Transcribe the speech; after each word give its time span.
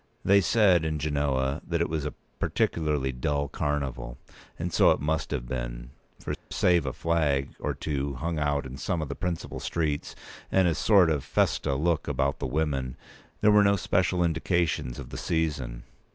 They 0.25 0.41
said 0.41 0.83
in 0.83 0.97
Genoa 0.97 1.61
that 1.63 1.79
it 1.79 1.87
was 1.87 2.07
a 2.07 2.15
particularly 2.39 3.11
dull 3.11 3.47
carnival; 3.47 4.17
and 4.57 4.73
so 4.73 4.89
it 4.89 4.99
must 4.99 5.29
have 5.29 5.47
been; 5.47 5.91
for, 6.19 6.33
save 6.49 6.87
a 6.87 6.91
flag 6.91 7.49
or 7.59 7.75
two 7.75 8.15
hung 8.15 8.39
out 8.39 8.65
in 8.65 8.77
some 8.77 9.03
of 9.03 9.09
the 9.09 9.15
principal 9.15 9.59
streets, 9.59 10.15
and 10.51 10.67
a 10.67 10.73
sort 10.73 11.11
of 11.11 11.23
festa 11.23 11.75
look 11.75 12.07
about 12.07 12.39
the 12.39 12.47
women, 12.47 12.97
there 13.41 13.51
were 13.51 13.63
no 13.63 13.75
special 13.75 14.23
indications 14.23 14.97
of 14.97 15.09
the 15.11 15.19
season. 15.19 15.83